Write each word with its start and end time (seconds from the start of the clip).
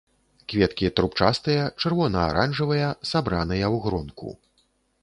Кветкі 0.53 0.89
трубчастыя, 0.99 1.67
чырвона-аранжавыя, 1.83 2.89
сабраныя 3.13 3.65
ў 3.73 3.77
гронку. 3.87 4.37